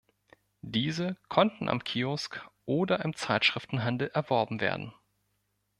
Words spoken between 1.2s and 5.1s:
konnten am Kiosk oder im Zeitschriftenhandel erworben werden.